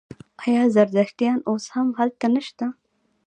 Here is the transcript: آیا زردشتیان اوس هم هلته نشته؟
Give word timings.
آیا 0.43 0.63
زردشتیان 0.75 1.39
اوس 1.49 1.65
هم 1.73 1.87
هلته 1.99 2.25
نشته؟ 2.33 2.65